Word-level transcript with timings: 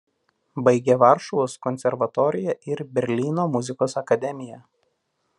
Baigė 0.67 0.95
Varšuvos 1.01 1.57
konservatoriją 1.65 2.55
ir 2.73 2.81
Berlyno 2.99 3.45
muzikos 3.57 3.95
akademiją. 4.05 4.61